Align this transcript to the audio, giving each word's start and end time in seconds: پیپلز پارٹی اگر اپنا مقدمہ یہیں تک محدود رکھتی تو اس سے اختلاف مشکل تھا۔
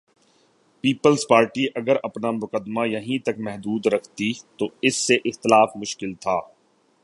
پیپلز 0.83 1.27
پارٹی 1.29 1.65
اگر 1.75 1.95
اپنا 2.03 2.31
مقدمہ 2.31 2.87
یہیں 2.87 3.17
تک 3.25 3.39
محدود 3.39 3.87
رکھتی 3.87 4.31
تو 4.57 4.67
اس 4.81 4.95
سے 4.95 5.15
اختلاف 5.25 5.69
مشکل 5.75 6.13
تھا۔ 6.13 6.39